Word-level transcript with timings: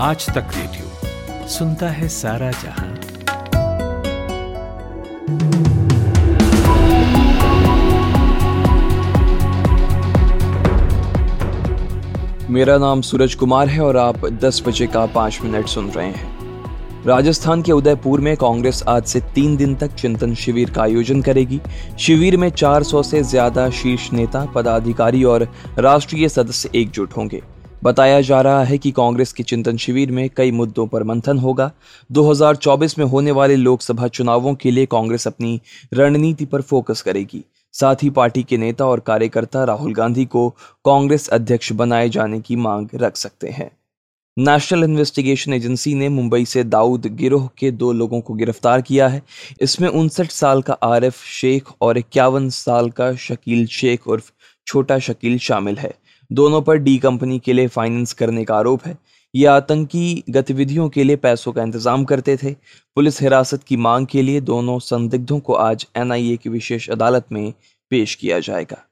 आज 0.00 0.26
तक 0.26 0.50
रेडियो 0.54 1.46
सुनता 1.48 1.88
है 1.90 2.08
सारा 2.08 2.50
जहाँ। 2.50 2.88
मेरा 12.50 12.76
नाम 12.78 13.00
सूरज 13.00 13.34
कुमार 13.34 13.68
है 13.68 13.80
और 13.80 13.96
आप 13.96 14.26
10 14.44 14.62
बजे 14.66 14.86
का 14.86 15.04
पाँच 15.06 15.40
मिनट 15.42 15.66
सुन 15.66 15.90
रहे 15.90 16.06
हैं। 16.06 17.04
राजस्थान 17.06 17.62
के 17.62 17.72
उदयपुर 17.72 18.20
में 18.20 18.36
कांग्रेस 18.36 18.82
आज 18.88 19.04
से 19.04 19.20
तीन 19.34 19.56
दिन 19.56 19.74
तक 19.74 19.94
चिंतन 19.94 20.34
शिविर 20.36 20.70
का 20.70 20.82
आयोजन 20.82 21.22
करेगी। 21.22 21.60
शिविर 21.98 22.36
में 22.36 22.50
400 22.50 23.02
से 23.02 23.22
ज़्यादा 23.24 23.68
शीर्ष 23.72 24.12
नेता, 24.12 24.46
पदाधिकारी 24.54 25.24
और 25.24 25.48
राष्ट्रीय 25.78 26.28
सदस्य 26.28 26.70
एकजुट 26.74 27.16
होंगे। 27.16 27.42
बताया 27.84 28.20
जा 28.20 28.40
रहा 28.40 28.64
है 28.64 28.78
कि 28.78 28.90
कांग्रेस 28.90 29.32
के 29.32 29.42
चिंतन 29.42 29.76
शिविर 29.76 30.10
में 30.10 30.30
कई 30.36 30.50
मुद्दों 30.50 30.86
पर 30.86 31.02
मंथन 31.02 31.38
होगा। 31.38 31.70
2024 32.12 32.98
में 32.98 33.06
होने 33.06 33.30
वाले 33.30 33.56
लोकसभा 33.56 34.08
चुनावों 34.08 34.54
के 34.54 34.70
लिए 34.70 34.86
कांग्रेस 34.86 35.26
अपनी 35.26 35.60
रणनीति 35.94 36.44
पर 36.44 36.62
फोकस 36.62 37.02
करेगी। 37.02 37.44
साथ 37.72 37.96
ही 38.02 38.10
पार्टी 38.10 38.42
के 38.42 38.56
नेता 38.56 38.86
और 38.86 39.00
कार्यकर्ता 39.00 39.64
राहुल 39.64 39.94
गांधी 39.94 40.24
को 40.24 40.48
कांग्रेस 40.84 41.28
अध्यक्ष 41.28 41.72
बनाए 41.72 42.08
जाने 42.08 42.40
की 42.40 42.56
मांग 42.56 42.88
रख 42.94 43.16
सकते 43.16 43.48
हैं। 43.48 43.70
नेशनल 44.38 44.84
इन्वेस्टिगेशन 44.84 45.52
एजेंसी 45.52 45.94
ने 45.94 46.08
मुंबई 46.08 46.44
से 46.44 46.64
दाऊद 46.64 47.06
गिरोह 47.06 47.48
के 47.58 47.70
दो 47.70 47.92
लोगों 47.92 48.20
को 48.20 48.34
गिरफ़्तार 48.34 48.82
किया 48.82 49.08
है। 49.08 49.22
इसमें 49.60 49.88
उनसठ 49.88 50.30
साल 50.30 50.62
का 50.62 50.72
आरिफ 50.72 51.24
शेख 51.24 51.64
और 51.80 51.98
इक्यावन 51.98 52.48
साल 52.48 52.90
का 52.90 53.14
शकील 53.14 53.66
शेख 53.66 54.08
उर्फ़ 54.08 54.30
छोटा 54.66 54.98
शकील 54.98 55.38
शामिल 55.38 55.78
है। 55.78 55.94
दोनों 56.30 56.60
पर 56.62 56.76
डी 56.76 56.96
कंपनी 56.98 57.38
के 57.38 57.52
लिए 57.52 57.66
फाइनेंस 57.66 58.12
करने 58.12 58.44
का 58.44 58.56
आरोप 58.56 58.84
है। 58.86 58.96
ये 59.34 59.46
आतंकी 59.46 60.24
गतिविधियों 60.30 60.88
के 60.88 61.04
लिए 61.04 61.16
पैसों 61.16 61.52
का 61.52 61.62
इंतज़ाम 61.62 62.04
करते 62.04 62.36
थे। 62.36 62.52
पुलिस 62.96 63.20
हिरासत 63.22 63.62
की 63.62 63.76
मांग 63.76 64.06
के 64.06 64.22
लिए 64.22 64.40
दोनों 64.40 64.78
संदिग्धों 64.78 65.38
को 65.40 65.54
आज 65.54 65.86
एनआईए 65.96 66.36
की 66.36 66.50
विशेष 66.50 66.88
अदालत 66.90 67.26
में 67.32 67.52
पेश 67.90 68.14
किया 68.14 68.38
जाएगा। 68.38 68.84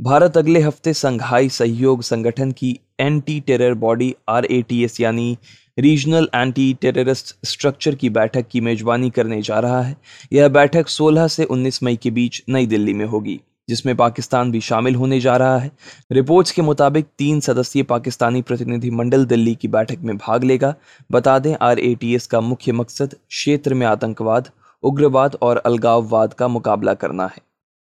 भारत 0.00 0.36
अगले 0.36 0.60
हफ़्ते 0.60 0.92
संघाई 0.94 1.48
सहयोग 1.48 2.02
संगठन 2.02 2.52
की 2.52 2.78
एंटी 3.00 3.38
टेरर 3.40 3.74
बॉडी 3.74 4.14
आरएटीएस 4.28 5.00
यानी 5.00 5.36
रीजनल 5.78 6.28
एंटी 6.34 6.72
टेररिस्ट 6.80 7.34
स्ट्रक्चर 7.46 7.94
की 7.94 8.10
बैठक 8.10 8.48
की 8.50 8.60
मेजबानी 8.60 9.10
करने 9.10 9.40
जा 9.42 9.58
रहा 9.60 9.80
है। 9.82 9.96
यह 10.32 10.48
बैठक 10.48 10.88
16 10.88 11.28
से 11.28 11.44
19 11.44 11.82
मई 11.82 11.96
के 11.96 12.10
बीच 12.10 12.42
नई 12.48 12.66
दिल्ली 12.66 12.94
में 12.94 13.06
होगी। 13.06 13.40
जिसमें 13.68 13.96
पाकिस्तान 13.96 14.50
भी 14.52 14.60
शामिल 14.60 14.94
होने 14.94 15.20
जा 15.20 15.36
रहा 15.36 15.58
है। 15.58 15.70
रिपोर्ट्स 16.12 16.50
के 16.50 16.62
मुताबिक 16.62 17.06
तीन 17.18 17.40
सदस्यीय 17.40 17.82
पाकिस्तानी 17.82 18.42
प्रतिनिधि 18.42 18.90
मंडल 18.90 19.24
दिल्ली 19.24 19.54
की 19.54 19.68
बैठक 19.68 19.98
में 19.98 20.16
भाग 20.16 20.44
लेगा। 20.44 20.74
बता 21.12 21.38
दें, 21.38 21.56
आरएटीएस 21.62 22.26
का 22.26 22.40
मुख्य 22.40 22.72
मकसद 22.72 23.14
क्षेत्र 23.28 23.74
में 23.74 23.86
आतंकवाद, 23.86 24.50
उग्रवाद 24.82 25.36
और 25.42 25.56
अलगाववाद 25.56 26.34
का 26.34 26.48
मुकाबला 26.48 26.94
करना 26.94 27.26
है। 27.26 27.42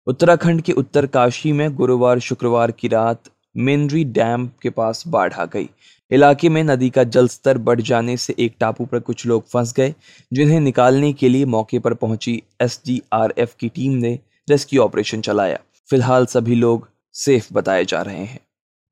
उत्तराखंड 0.07 0.63
के 0.63 0.73
उत्तर 0.73 1.07
काशी 1.07 1.53
में 1.53 1.75
गुरुवार 1.75 2.19
शुक्रवार 2.19 2.71
की 2.71 2.89
रात 2.89 3.23
मेनरी 3.57 4.05
डैम 4.05 4.51
के 4.63 4.71
पास 4.71 5.05
बाढ़ 5.09 5.33
आ 5.33 5.45
गई। 5.45 5.69
इलाके 6.11 6.49
में 6.49 6.65
नदी 6.65 6.91
का 6.91 7.05
जलस्तर 7.05 7.59
बढ़ 7.59 7.81
जाने 7.81 8.17
से 8.17 8.35
एक 8.39 8.55
टापू 8.61 8.85
पर 8.85 8.99
कुछ 8.99 9.27
लोग 9.27 9.49
फंस 9.49 9.73
गए, 9.73 9.95
जिन्हें 10.33 10.61
निकालने 10.61 11.13
के 11.13 11.29
लिए 11.29 11.45
मौके 11.45 11.79
पर 11.79 11.95
पहुँची 11.95 12.43
एसडीआरएफ 12.63 13.55
की 13.61 13.69
टीम 13.69 13.93
ने 13.93 14.19
रेस्क्यू 14.51 14.83
ऑपरेशन 14.83 15.21
चलाया। 15.21 15.59
फ़िलहाल 15.91 16.27
सभी 16.27 16.55
लोग 16.55 16.89
सेफ़ 17.13 17.55
बताए 17.55 17.85
जा 17.85 18.03
रहे 18.03 18.25
हैं। 18.25 18.41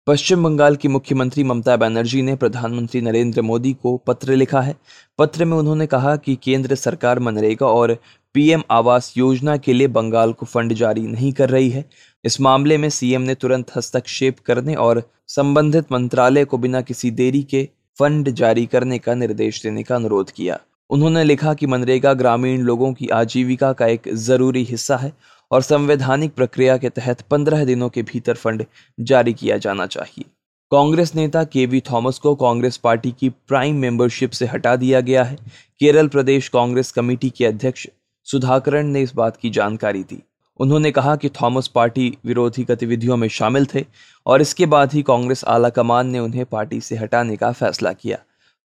पश्चिम 0.06 0.44
बंगाल 0.44 0.76
की 0.76 0.88
मुख्यमंत्री 0.88 1.44
ममता 1.44 1.76
बनर्जी 1.76 2.22
ने 2.22 2.36
प्रधानमंत्री 2.36 3.00
नरेंद्र 3.00 3.42
मोदी 3.42 3.72
को 3.72 3.96
पत्र 3.96 4.32
लिखा 4.32 4.60
है। 4.60 4.76
पत्र 5.18 5.44
में 5.44 5.56
उन्होंने 5.56 5.86
कहा 5.86 6.16
कि 6.16 6.38
केंद्र 6.42 6.74
सरकार 6.74 7.18
मनरेगा 7.18 7.66
और 7.66 7.96
पीएम 8.34 8.62
आवास 8.70 9.12
योजना 9.16 9.56
के 9.56 9.72
लिए 9.72 9.86
बंगाल 9.86 10.32
को 10.32 10.46
फंड 10.46 10.72
जारी 10.72 11.00
नहीं 11.00 11.32
कर 11.32 11.50
रही 11.50 11.70
है। 11.70 11.84
इस 12.24 12.40
मामले 12.40 12.78
में 12.78 12.90
सीएम 12.90 13.22
ने 13.22 13.34
तुरंत 13.34 13.76
हस्तक्षेप 13.76 14.38
करने 14.38 14.74
और 14.74 15.02
संबंधित 15.28 15.92
मंत्रालय 15.92 16.44
को 16.44 16.58
बिना 16.58 16.80
किसी 16.80 17.10
देरी 17.10 17.42
के 17.42 17.68
फंड 17.98 18.30
जारी 18.30 18.66
करने 18.66 18.98
का 18.98 19.14
निर्देश 19.14 19.62
देने 19.62 19.82
का 19.82 19.96
अनुरोध 19.96 20.30
किया। 20.30 20.60
उन्होंने 20.90 21.24
लिखा 21.24 21.54
कि 21.54 21.66
मनरेगा 21.66 22.14
ग्रामीण 22.14 22.60
लोगों 22.60 22.92
की 22.92 23.08
आजीविका 23.08 23.72
का 23.72 23.86
एक 23.86 24.02
ज़रूरी 24.08 24.64
हिस्सा 24.64 24.96
है 24.96 25.12
और 25.54 25.62
संवैधानिक 25.62 26.34
प्रक्रिया 26.34 26.76
के 26.76 26.88
तहत 26.88 27.20
पंद्रह 27.20 27.64
दिनों 27.64 27.88
के 27.88 28.02
भीतर 28.02 28.34
फंड 28.34 28.64
जारी 29.00 29.32
किया 29.32 29.56
जाना 29.56 29.86
चाहिए। 29.86 30.24
कांग्रेस 30.70 31.14
नेता 31.14 31.44
के 31.44 31.66
वी 31.66 31.80
थॉमस 31.80 32.18
को 32.18 32.34
कांग्रेस 32.34 32.76
पार्टी 32.76 33.14
की 33.20 33.28
प्राइम 33.28 33.76
मेंबरशिप 33.76 34.30
से 34.30 34.46
हटा 34.46 34.76
दिया 34.76 35.00
गया 35.00 35.24
है। 35.24 35.36
केरल 35.80 36.08
प्रदेश 36.08 36.48
कांग्रेस 36.48 36.92
कमेटी 36.92 37.30
के 37.30 37.46
अध्यक्ष 37.46 37.86
सुधाकरण 38.24 38.86
ने 38.86 39.02
इस 39.02 39.14
बात 39.14 39.36
की 39.36 39.50
जानकारी 39.50 40.02
दी। 40.02 40.22
उन्होंने 40.60 40.90
कहा 40.90 41.16
कि 41.16 41.28
थॉमस 41.28 41.68
पार्टी 41.68 42.18
विरोधी 42.26 42.64
गतिविधियों 42.64 43.16
में 43.16 43.28
शामिल 43.28 43.66
थे 43.66 43.84
और 44.26 44.40
इसके 44.40 44.66
बाद 44.66 44.92
ही 44.92 45.02
कांग्रेस 45.02 45.44
आला 45.44 45.68
कमान 45.68 46.06
ने 46.06 46.18
उन्हें 46.18 46.44
पार्टी 46.46 46.80
से 46.80 46.96
हटाने 46.96 47.36
का 47.36 47.52
फैसला 47.52 47.92
किया। 47.92 48.18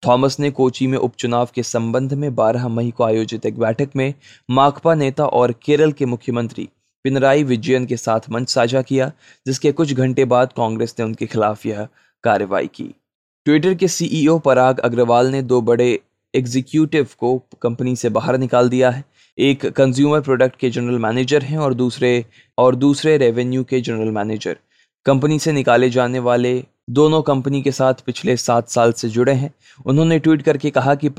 थॉमस 0.06 0.40
ने 0.40 0.50
कोची 0.50 0.86
में 0.86 0.98
उपचुनाव 0.98 1.48
के 1.54 1.62
संबंध 1.62 2.14
में 2.14 2.34
12 2.34 2.68
मई 2.68 2.90
को 2.90 3.04
आयोजित 3.04 3.46
एक 3.46 3.58
बैठक 3.58 3.88
में 3.96 4.14
माकपा 4.50 4.94
नेता 4.94 5.26
और 5.26 5.52
केरल 5.52 5.92
के 5.92 6.06
मुख्यमंत्री 6.06 6.68
पिनराई 7.04 7.44
विजयन 7.44 7.86
के 7.86 7.96
साथ 7.96 8.20
मंच 8.30 8.48
साझा 8.48 8.82
किया, 8.82 9.12
जिसके 9.46 9.72
कुछ 9.72 9.92
घंटे 9.92 10.24
बाद 10.24 10.52
कांग्रेस 10.56 10.94
ने 10.98 11.04
उनके 11.04 11.26
खिलाफ 11.26 11.66
यह 11.66 11.88
कार्रवाई 12.24 12.66
की। 12.66 12.94
ट्विटर 13.44 13.74
के 13.74 13.88
सीईओ 13.88 14.38
पराग 14.38 14.78
अग्रवाल 14.78 15.26
ने 15.26 15.42
दो 15.42 15.60
बड़े 15.60 15.98
एग्जीक्यूटिव 16.34 17.08
को 17.18 17.42
कंपनी 17.62 17.96
से 17.96 18.08
बाहर 18.08 18.38
निकाल 18.38 18.68
दिया 18.68 18.90
है। 18.90 19.04
एक 19.38 19.66
कंज्यूमर 19.66 20.20
प्रोडक्ट 20.20 20.56
के 20.56 20.70
जनरल 20.70 20.98
मैनेजर 20.98 21.42
हैं 21.42 21.58
और 21.58 21.74
दूसरे 21.74 22.24
और 22.58 22.74
दूसरे 22.74 23.16
रेवेन्यू 23.16 23.64
के 23.64 23.80
जनरल 23.80 24.10
मैनेजर 24.10 24.56
कंपनी 25.06 25.38
से 25.38 25.52
निकाले 25.52 25.90
जाने 25.90 26.18
वाले 26.18 26.64
दोनों 26.90 27.22
कंपनी 27.22 27.62
के 27.62 27.72
साथ 27.72 27.94
पिछले 27.94 28.36
सात 28.36 28.68
साल 28.68 28.92
से 28.92 29.08
जुड़े 29.08 29.32
हैं। 29.32 29.54
उन्होंने 29.86 30.18
ट्वीट 30.18 30.42
करके 30.42 30.70
कहा 30.70 30.94
कि. 30.94 31.10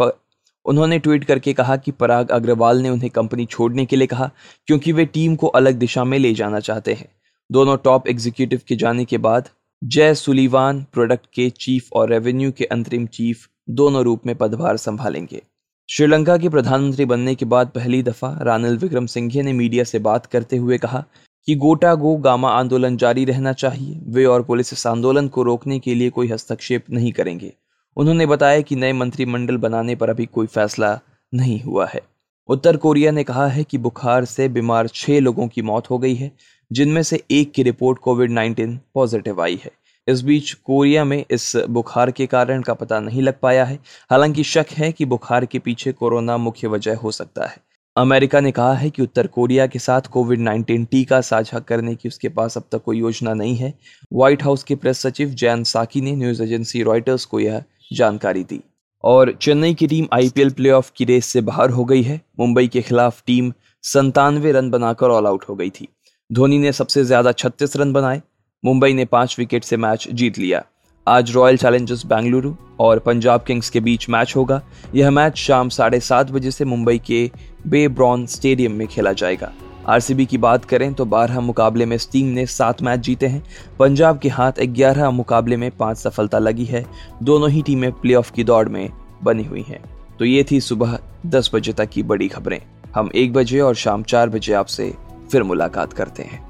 उन्होंने 0.66 1.00
ट्वीट 1.00 1.24
करके 1.24 1.54
कहा 1.54 1.76
कि 1.78 1.92
पराग 1.92 2.30
अग्रवाल 2.30 2.82
ने 2.82 2.90
उन्हें 2.90 3.10
कंपनी 3.10 3.46
छोड़ने 3.46 3.86
के 3.86 3.96
लिए 3.96 4.08
कहा, 4.08 4.30
क्योंकि 4.68 4.92
वे 4.92 5.06
टीम 5.06 5.36
को 5.36 5.48
अलग 5.48 5.76
दिशा 5.76 6.04
में 6.04 6.20
ले 6.20 6.34
जाना 6.34 6.60
चाहते 6.60 6.94
हैं। 6.94 7.08
दोनों 7.50 7.78
टॉप 7.78 8.08
एग्जीक्यूटिव 8.08 8.62
के 8.68 8.76
जाने 8.76 9.06
के 9.06 9.18
बाद, 9.18 9.50
जय 9.82 10.14
सुलीवान 10.16 10.86
प्रोडक्ट 10.94 11.26
के 11.34 11.50
चीफ 11.50 11.90
और 11.94 12.10
रेवेन्यू 12.10 12.52
के 12.52 12.66
अंतरिम 12.66 13.06
चीफ 13.08 13.48
दोनों 13.70 14.04
रूप 14.04 14.26
में 14.26 14.36
पदभार 14.36 14.78
संभालेंगे। 14.78 15.42
श्रीलंका 15.90 16.38
के 16.38 16.50
प्रधानमंत्री 16.50 17.06
बनने 17.06 17.36
के 17.36 17.46
बाद 17.46 17.68
पहली 17.68 18.02
दफ़ा 18.04 18.38
रानिल 18.42 18.78
विक्रम 18.78 19.06
सिंघे 19.06 19.42
ने 19.42 19.54
मीडिया 19.54 19.84
से 19.84 20.00
बात 20.00 20.26
करते 20.26 20.58
हुए 20.58 20.78
कहा 20.78 21.04
कि 21.48 21.56
गोटा 21.56 21.94
गो 21.96 22.16
गामा 22.16 22.50
आंदोलन 22.50 22.98
जारी 22.98 23.24
रहना 23.26 23.54
चाहिए। 23.54 24.00
वे 24.08 24.26
और 24.26 24.44
पुलिस 24.44 24.74
इस 24.74 24.86
आंदोलन 24.88 25.28
को 25.28 25.44
रोकने 25.44 25.80
के 25.80 25.96
लिए 25.96 26.10
कोई 26.10 26.28
हस्तक्षेप 26.28 26.86
नहीं 26.90 27.12
करेंगे। 27.12 27.54
उन्होंने 27.98 28.26
बताया 28.26 28.62
कि 28.62 28.76
नए 28.76 28.94
मंत्रिमंडल 28.94 29.58
बनाने 29.58 29.96
पर 29.96 30.10
अभी 30.10 30.26
कोई 30.26 30.48
फैसला 30.48 31.00
नहीं 31.34 31.62
हुआ 31.62 31.88
है। 31.88 32.02
उत्तर 32.48 32.78
कोरिया 32.78 33.12
ने 33.12 33.24
कहा 33.24 33.48
है 33.48 33.64
कि 33.64 33.78
बुखार 33.78 34.26
से 34.26 34.50
बीमार 34.50 34.88
छह 34.88 35.20
लोगों 35.20 35.48
की 35.48 35.62
मौत 35.62 35.90
हो 35.90 35.98
गई 35.98 36.16
है, 36.16 36.32
जिनमें 36.72 37.04
से 37.04 37.24
एक 37.32 37.52
की 37.52 37.64
रिपोर्ट 37.64 38.00
कोविड 38.00 38.32
19 38.32 38.78
पॉजिटिव 38.94 39.42
आई 39.42 39.60
है। 39.66 39.72
इस 40.08 40.22
बीच 40.22 40.54
कोरिया 40.54 41.04
में 41.04 41.26
इस 41.32 41.56
बुखार 41.70 42.12
के 42.12 42.26
कारण 42.26 42.62
का 42.62 42.74
पता 42.74 43.00
नहीं 43.00 43.22
लग 43.22 43.34
पाया 43.42 43.66
है। 43.66 43.80
हालाँकि 44.12 44.44
शक 44.44 44.66
है 44.72 44.92
कि 44.92 45.06
बुखार 45.06 45.46
के 45.46 45.60
पीछे 45.60 45.92
कोरोना 45.92 46.38
मुख्य 46.38 46.68
वजह 46.68 46.96
हो 46.96 47.12
सकता 47.12 47.46
है। 47.46 47.58
अमेरिका 47.98 48.40
ने 48.40 48.52
कहा 48.52 48.74
है 48.74 48.90
कि 48.90 49.02
उत्तर 49.02 49.28
कोरिया 49.28 49.68
के 49.68 49.80
साथ 49.80 50.02
कोविड 50.02 50.40
19 50.40 50.86
टीका 50.86 51.22
साझा 51.22 51.60
करने 51.60 51.96
की 51.96 52.10
उसके 52.10 52.30
पास 52.30 52.58
अब 52.58 52.64
तक 52.72 52.84
कोई 52.84 52.98
योजना 52.98 53.34
नहीं 53.34 53.56
है। 53.56 53.74
व्हाइट 54.14 54.44
हाउस 54.44 54.64
के 54.64 54.76
प्रेस 54.76 55.00
सचिव 55.00 55.30
जैन 55.30 55.64
साकी 55.64 56.02
ने 56.02 56.16
न्यूज़ 56.16 56.44
एजेंसी 56.44 56.84
रॉयटर्स 56.84 57.26
को 57.26 57.40
यह 57.40 57.64
जानकारी 57.92 58.44
दी। 58.44 58.60
और 59.04 59.32
चेन्नई 59.42 59.74
की 59.74 59.88
टीम 59.88 60.08
आईपीएल 60.14 60.50
प्लेऑफ 60.50 60.92
की 60.98 61.06
रेस 61.06 61.26
से 61.26 61.42
बाहर 61.42 61.70
हो 61.70 61.86
गई 61.86 62.02
है। 62.02 62.20
मुंबई 62.40 62.68
के 62.68 62.82
खिलाफ 62.82 63.22
टीम 63.28 63.52
संतानवे 63.84 64.52
रन 64.52 64.70
बनाकर 64.70 65.10
ऑल 65.10 65.28
आउट 65.28 65.46
हो 65.50 65.56
गई 65.56 65.70
थी। 65.70 65.88
धोनी 66.30 66.58
ने 66.60 66.72
सबसे 66.72 67.04
ज़्यादा 67.04 67.32
छत्तीस 67.32 67.78
रन 67.78 67.94
बनाए। 67.94 68.22
मुंबई 68.64 68.94
ने 68.94 69.06
पाँच 69.06 69.36
विकेट 69.40 69.64
से 69.64 69.78
मैच 69.78 70.08
जीत 70.10 70.38
लिया। 70.40 70.64
आज 71.08 71.32
रॉयल 71.32 71.58
चैलेंजर्स 71.58 72.06
बेंगलुरु 72.06 72.54
और 72.80 73.00
पंजाब 73.00 73.44
किंग्स 73.44 73.70
के 73.70 73.80
बीच 73.80 74.10
मैच 74.10 74.34
होगा। 74.36 74.62
यह 74.96 75.12
मैच 75.12 75.38
शाम 75.38 75.70
साढ़े 75.70 76.00
सात 76.00 76.32
बजे 76.32 76.52
से 76.52 76.66
मुंबई 76.66 76.98
के 76.98 77.30
बे 77.68 77.88
ब्रॉन 77.88 78.26
स्टेडियम 78.26 78.72
में 78.72 78.88
खेला 78.88 79.14
जाएगा। 79.14 79.52
आरसीबी 79.88 80.26
की 80.26 80.38
बात 80.38 80.66
करें 80.66 80.94
तो 80.94 81.06
बारह 81.06 81.40
मुकाबले 81.40 81.86
में 81.86 81.96
इस 81.96 82.12
टीम 82.12 82.28
ने 82.28 82.46
सात 82.46 82.82
मैच 82.82 83.00
जीते 83.00 83.28
हैं। 83.28 83.44
पंजाब 83.80 84.20
के 84.20 84.30
हाथ 84.30 84.52
ग्यारह 84.62 85.10
मुकाबले 85.10 85.58
में 85.58 85.72
पाँच 85.72 85.98
सफलता 85.98 86.40
लगी 86.40 86.66
है। 86.66 86.86
दोनों 87.24 87.50
ही 87.50 87.62
टीमें 87.62 87.92
प्लेऑफ 87.92 88.32
की 88.32 88.44
दौड़ 88.44 88.70
में 88.70 88.90
बनी 89.24 89.44
हुई 89.44 89.62
हैं। 89.62 89.84
तो 90.20 90.26
ये 90.26 90.46
थी 90.52 90.62
सुबह 90.62 91.00
दस 91.26 91.52
बजे 91.54 91.74
तक 91.74 91.90
की 91.90 92.04
बड़ी 92.04 92.28
खबरें। 92.28 92.60
हम 92.96 93.10
एक 93.16 93.34
बजे 93.34 93.60
और 93.60 93.76
शाम 93.76 94.04
चार 94.04 94.30
बजे 94.30 94.54
आपसे 94.54 94.94
फिर 95.32 95.44
मुलाकात 95.44 95.94
करते 95.94 96.24
हैं। 96.24 96.48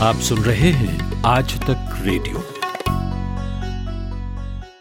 आप 0.00 0.16
सुन 0.16 0.38
रहे 0.38 0.70
हैं 0.70 1.22
आज 1.22 1.58
तक 1.60 2.02
रेडियो। 2.02 2.57